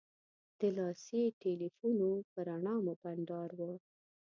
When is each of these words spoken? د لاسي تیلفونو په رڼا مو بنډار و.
د 0.59 0.61
لاسي 0.77 1.23
تیلفونو 1.41 2.09
په 2.31 2.39
رڼا 2.47 2.75
مو 2.83 2.93
بنډار 3.01 3.49
و. 3.59 3.61